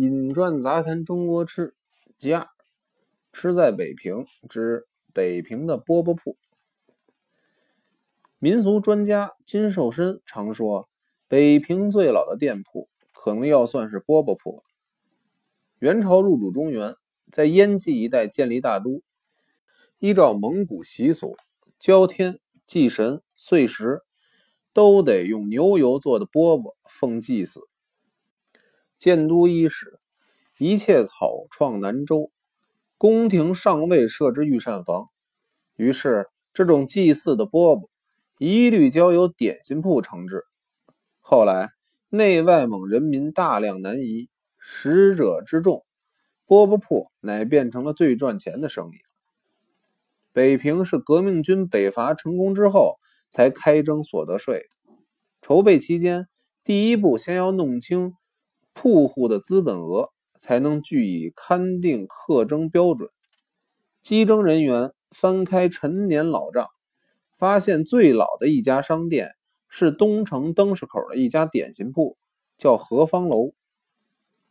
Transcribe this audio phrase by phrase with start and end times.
[0.00, 1.74] 饮馔杂谈中国吃，
[2.18, 2.46] 其二，
[3.32, 6.36] 吃在北平之北平的饽饽铺。
[8.38, 10.88] 民俗专家金寿申常说，
[11.26, 14.62] 北平最老的店铺可能要算是饽饽铺了。
[15.80, 16.94] 元朝入主中原，
[17.32, 19.02] 在燕蓟一带建立大都，
[19.98, 21.36] 依照蒙古习俗，
[21.80, 24.02] 交天、祭神、岁时，
[24.72, 27.67] 都得用牛油做的饽饽奉祭祀。
[28.98, 30.00] 建都伊始，
[30.58, 32.30] 一切草创南州，
[32.96, 35.06] 宫廷尚未设置御膳房，
[35.76, 37.88] 于是这种祭祀的饽饽。
[38.38, 40.44] 一律交由点心铺承制。
[41.20, 41.70] 后来
[42.08, 44.28] 内外蒙人民大量南移，
[44.58, 45.84] 食者之众，
[46.46, 48.98] 饽饽铺乃变成了最赚钱的生意。
[50.32, 54.68] 北平是革命军北伐成功之后才开征所得税，
[55.42, 56.28] 筹备期间，
[56.62, 58.14] 第一步先要弄清
[58.80, 63.10] 铺户的资本额，才能据以勘定课征标准。
[64.02, 66.68] 稽征人员翻开陈年老账。
[67.36, 69.34] 发现最老的一家商店
[69.68, 72.16] 是东城灯市口的一家点心铺，
[72.56, 73.52] 叫何方楼。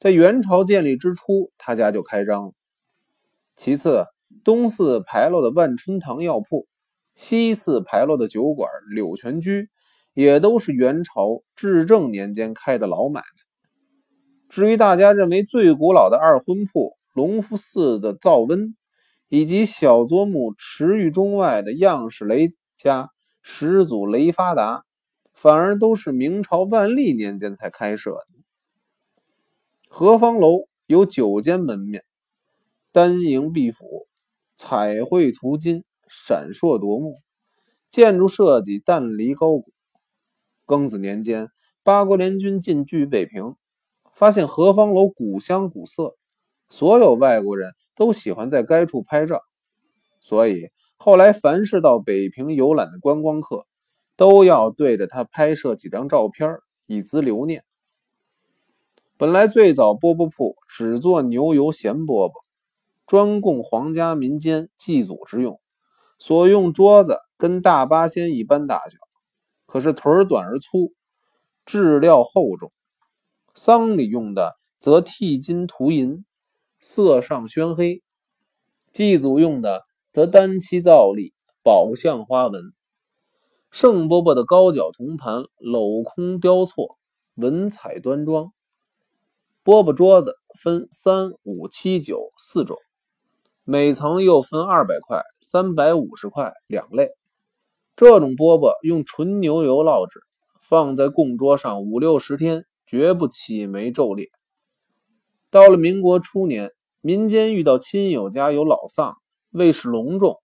[0.00, 2.52] 在元朝建立之初，他家就开张了。
[3.54, 4.06] 其次，
[4.42, 6.66] 东四牌楼的万春堂药铺，
[7.14, 9.70] 西四牌楼的酒馆柳泉居，
[10.12, 13.47] 也都是元朝至正年间开的老买卖。
[14.48, 18.74] 至于大家认为最古老的二婚铺隆福寺的灶温，
[19.28, 22.48] 以及小作木池域中外的样式雷。
[22.76, 23.10] 家
[23.42, 24.84] 始祖雷发达，
[25.34, 28.26] 反而都是明朝万历年间才开设的。
[29.88, 32.04] 何方楼有九间门面，
[32.92, 34.06] 丹楹壁斧，
[34.56, 37.20] 彩绘涂金，闪烁夺目，
[37.90, 39.72] 建筑设计淡离高古。
[40.64, 41.48] 庚子年间，
[41.82, 43.56] 八国联军进据北平，
[44.18, 46.16] 发现何方楼古香古色，
[46.68, 49.40] 所有外国人都喜欢在该处拍照，
[50.20, 50.70] 所以。
[50.96, 53.68] 后来，凡是到北平游览的观光客，
[54.16, 57.62] 都要对着它拍摄几张照片，以资留念。
[59.16, 62.32] 本来最早饽饽铺只做牛油咸饽饽，
[63.06, 65.60] 专供皇家民间祭祖之用，
[66.18, 68.98] 所用桌子跟大八仙一般大小，
[69.66, 70.92] 可是腿短而粗，
[71.64, 72.72] 质料厚重。
[73.60, 76.24] 丧礼用的则剔金涂银，
[76.78, 78.02] 色上宣黑；
[78.92, 79.82] 祭祖用的。
[80.12, 82.72] 则单漆造立，宝相花纹。
[83.70, 86.96] 圣饽饽的高脚铜盘镂空雕错，
[87.34, 88.52] 文采端庄。
[89.64, 92.76] 饽饽桌子分三、五、七、九四种，
[93.64, 97.10] 每层又分二百块、三百五十块两类。
[97.96, 100.20] 这种饽饽用纯牛油烙制，
[100.62, 104.28] 放在供桌上五六十天，绝不起眉皱裂。
[105.48, 109.14] 到了民国初年，民间遇到亲友家有老丧。
[109.50, 110.36] 为是隆重，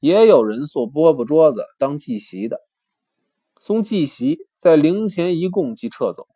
[0.00, 2.60] 也有人送饽饽桌子当祭席的。
[3.58, 6.26] 送祭席在灵前一供即撤走，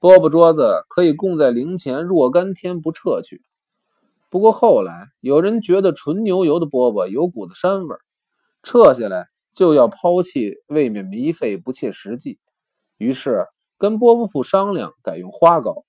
[0.00, 3.40] 饽饽桌子可以供在灵前若干天不撤去。
[4.28, 7.96] 不过后来有人觉得纯牛油的饽饽有股子膻味，
[8.62, 12.38] 撤下来就要抛弃，未免糜费不切实际。
[12.98, 13.46] 于是
[13.78, 15.84] 跟饽饽铺商量，改用花糕。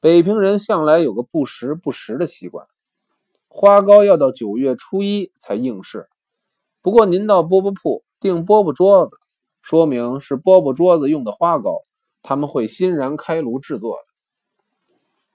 [0.00, 2.66] 北平人向来有个不时不食的习惯。
[3.48, 6.08] 花糕要到九月初一才应市，
[6.80, 9.16] 不过您到饽饽铺订饽饽桌子，
[9.60, 11.82] 说明是饽饽桌子用的花糕，
[12.22, 14.04] 他们会欣然开炉制作的。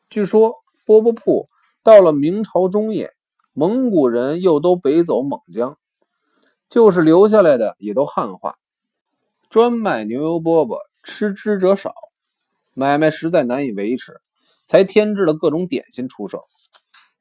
[0.09, 0.55] 据说
[0.87, 1.47] 饽饽铺
[1.83, 3.13] 到了明朝中叶，
[3.51, 5.77] 蒙古人又都北走蒙江，
[6.69, 8.57] 就是留下来的也都汉化，
[9.49, 11.93] 专卖牛油饽饽，吃之者少，
[12.73, 14.19] 买卖实在难以维持，
[14.65, 16.41] 才添置了各种点心出售。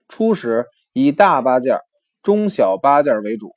[0.09, 0.67] 初时。
[0.97, 1.81] 以大八件、
[2.23, 3.57] 中小八件为主，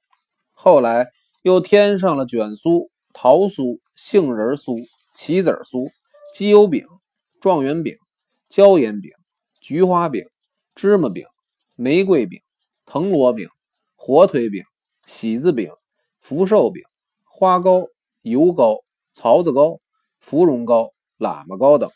[0.53, 1.11] 后来
[1.43, 4.75] 又添上了卷酥、桃酥、杏仁酥、
[5.13, 5.87] 棋子酥、
[6.33, 6.83] 鸡油饼、
[7.39, 7.95] 状元饼、
[8.49, 9.11] 椒盐饼、
[9.61, 10.25] 菊花饼、
[10.73, 11.27] 芝麻饼、
[11.75, 12.41] 玫瑰饼、
[12.87, 13.47] 藤萝饼、
[13.95, 14.63] 火腿饼、
[15.05, 15.71] 喜字饼、
[16.19, 16.81] 福寿饼、
[17.23, 17.85] 花糕、
[18.23, 18.79] 油糕、
[19.13, 19.79] 槽子糕、
[20.27, 21.89] 芙蓉糕、喇嘛糕等。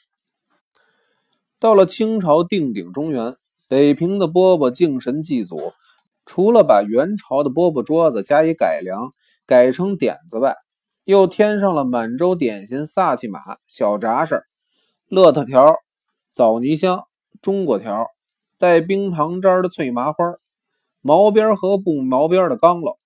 [1.59, 3.35] 到了清朝定鼎中原。
[3.67, 5.57] 北平的饽饽敬神祭祖，
[6.25, 9.11] 除了把元朝的饽饽桌子加以改良，
[9.45, 10.55] 改成点子外，
[11.03, 14.43] 又添上了满洲点心萨其马、小炸事
[15.07, 15.75] 乐特条、
[16.33, 17.03] 枣泥香、
[17.41, 18.07] 中国条、
[18.57, 20.35] 带冰糖渣的脆麻花、
[21.01, 22.97] 毛边和不毛边的钢烙、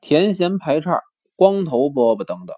[0.00, 1.00] 甜咸排叉、
[1.36, 2.56] 光头饽饽等等。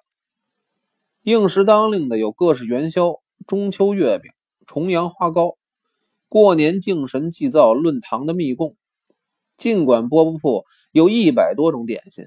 [1.23, 4.33] 应时当令的有各式元宵、中秋月饼、
[4.67, 5.57] 重阳花糕。
[6.29, 8.75] 过年敬神祭灶论堂的密供。
[9.57, 12.25] 尽管饽饽铺有一百多种点心，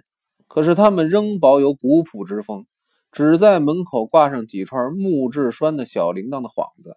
[0.48, 2.66] 可是他们仍保有古朴之风，
[3.12, 6.96] 只在门口挂上几串木质栓的小铃铛的幌子。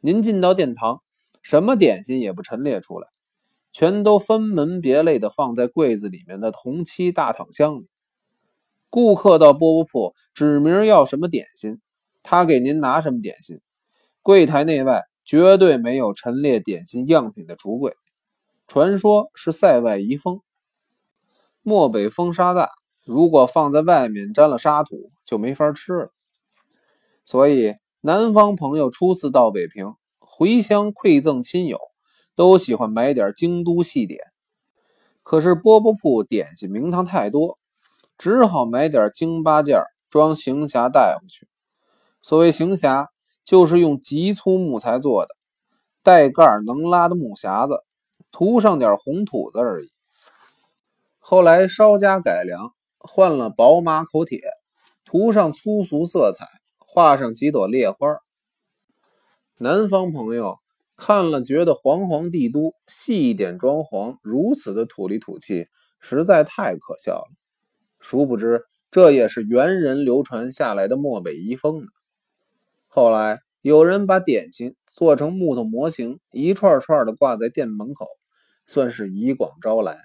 [0.00, 1.02] 您进到殿堂，
[1.42, 3.08] 什么点心也不陈列出来，
[3.70, 7.88] 全都分门别类的放在柜子里面的铜漆大躺箱里。
[8.92, 11.80] 顾客到饽饽铺指明要什么点心，
[12.22, 13.58] 他给您拿什么点心。
[14.20, 17.96] 柜台内外绝对没有陈列点心样品的橱柜。
[18.66, 20.42] 传说是塞外遗风，
[21.62, 22.68] 漠北风沙大，
[23.06, 26.12] 如果放在外面沾了沙土，就没法吃了。
[27.24, 27.72] 所以
[28.02, 31.78] 南方朋友初次到北平，回乡馈赠亲友，
[32.36, 34.20] 都喜欢买点京都细点。
[35.22, 37.58] 可是饽饽铺点心名堂太多，
[38.18, 41.48] 只好买点京八件装行匣带回去。
[42.22, 43.06] 所谓行匣，
[43.44, 45.34] 就是用极粗木材做的，
[46.02, 47.82] 带盖能拉的木匣子。
[48.34, 49.90] 涂上点红土子而已。
[51.18, 54.40] 后来稍加改良，换了宝马口铁，
[55.04, 56.46] 涂上粗俗色彩，
[56.78, 58.16] 画上几朵烈花。
[59.58, 60.56] 南方朋友
[60.96, 65.66] 看了，觉得煌煌帝都细一点装潢如此的土里土气，
[66.00, 67.28] 实在太可笑了。
[68.02, 71.86] 殊不知，这也是猿人流传下来的漠北遗风呢。
[72.86, 78.06] 后来有人把点心做成木头模型，一串串的挂在店门口。
[78.64, 79.98] 算是以广招来，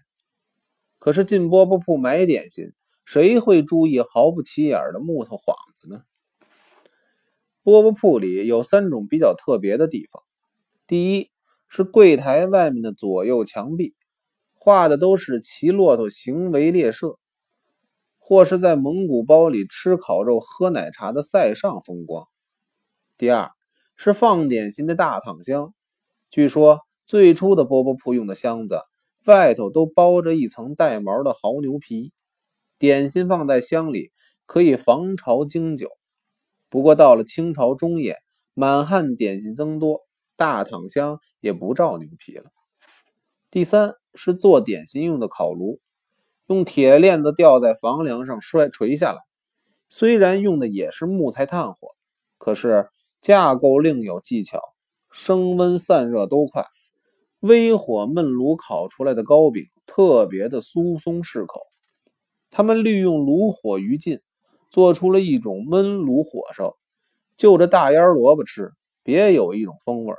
[0.97, 2.73] 可是进饽饽铺买点心，
[3.05, 6.01] 谁会注意毫不起眼的木头幌子呢？
[7.63, 10.23] 饽饽铺里有三种比较特别的地方：
[10.87, 11.29] 第一
[11.69, 13.93] 是柜台外面的左右墙壁，
[14.55, 17.19] 画的都是骑骆驼行围猎射，
[18.27, 22.25] 或是在蒙古包里吃烤肉、喝奶茶的塞上风光；
[23.17, 23.51] 第二
[23.95, 25.73] 是放点心的大躺箱，
[26.29, 26.81] 据说。
[27.05, 28.81] 最初的饽饽铺用的箱子
[29.23, 32.11] 外头都包着一层带毛的牦牛皮，
[32.77, 34.11] 点心放在箱里
[34.45, 35.89] 可以防潮经久。
[36.69, 38.17] 不过到了清朝中叶，
[38.53, 40.01] 满汉点心增多，
[40.35, 42.51] 大躺箱也不罩牛皮了。
[43.49, 45.79] 第三是做点心用的烤炉，
[46.47, 49.19] 用铁链子吊在房梁上摔垂下来，
[49.89, 51.89] 虽然用的也是木材炭火，
[52.37, 52.87] 可是
[53.21, 54.61] 架构另有技巧，
[55.11, 56.65] 升温散热都快。
[57.41, 61.59] 微火焖炉烤出来的糕饼特别的酥松适口，
[62.49, 64.21] 他们利用炉火余烬
[64.69, 66.77] 做出了一种焖炉火烧，
[67.35, 68.71] 就着大腌萝卜吃，
[69.03, 70.15] 别有一种风味。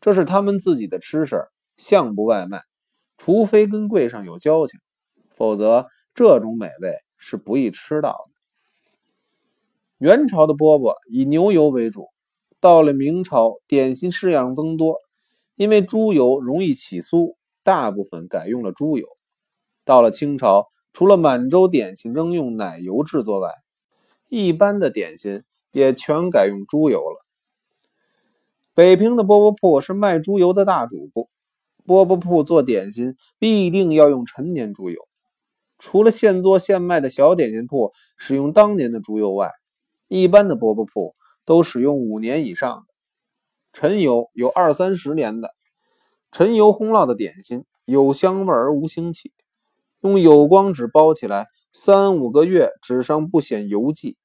[0.00, 2.62] 这是他们自己的吃食，向不外卖，
[3.18, 4.78] 除非跟柜上有交情，
[5.34, 8.30] 否则这种美味是不易吃到的。
[9.98, 12.08] 元朝的饽饽以牛油为主，
[12.60, 14.96] 到了明朝，点心式样增多。
[15.56, 19.06] 因为猪油容易起酥，大部分改用了猪油。
[19.84, 23.50] 到了清朝，除了满洲点心仍用奶油制作外，
[24.28, 27.20] 一般的点心也全改用猪油了。
[28.74, 31.28] 北平的饽饽铺是卖猪油的大主顾，
[31.86, 34.98] 饽饽铺做点心必定要用陈年猪油。
[35.78, 39.50] 除了现做现卖的小点心铺使用当年的猪油外，
[40.08, 42.94] 一般的饽饽铺都使用五年以上的。
[43.72, 45.50] 陈油有二三十年的，
[46.30, 49.32] 陈油烘烙的点心有香味而无腥气，
[50.00, 54.16] 用有光纸包起来，三五个月纸上不显油迹。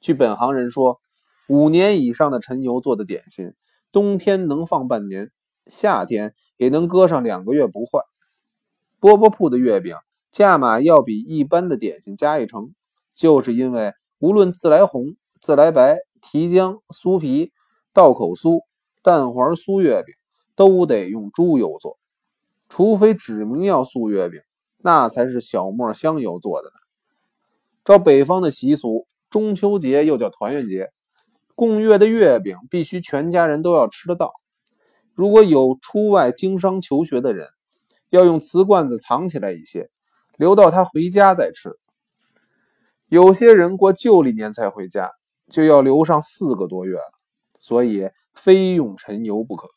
[0.00, 1.00] 据本行人说，
[1.48, 3.54] 五年以上的陈油做的点心，
[3.90, 5.32] 冬天能放半年，
[5.66, 8.00] 夏天也能搁上两个月不坏。
[9.00, 9.96] 饽饽铺的月饼
[10.32, 12.74] 价码要比一般的点心加一成，
[13.14, 17.52] 就是因为无论自来红、自来白、提浆、酥皮。
[17.92, 18.60] 道口酥、
[19.02, 20.14] 蛋黄酥月饼
[20.54, 21.98] 都得用猪油做，
[22.68, 24.40] 除非指明要素月饼，
[24.78, 26.74] 那才是小磨香油做的呢。
[27.84, 30.92] 照北方的习俗，中秋节又叫团圆节，
[31.56, 34.34] 供月的月饼必须全家人都要吃得到。
[35.12, 37.48] 如果有出外经商求学的人，
[38.10, 39.90] 要用瓷罐子藏起来一些，
[40.40, 41.78] 留到他回家再吃。
[43.08, 45.10] 有些人过旧历年才回家，
[45.50, 47.12] 就要留上四个多月了。
[47.58, 49.68] 所以非用陈油不可。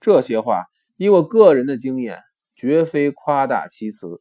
[0.00, 0.64] 这些话
[0.96, 2.18] 以我个人的经验，
[2.56, 4.20] 绝非夸大其词。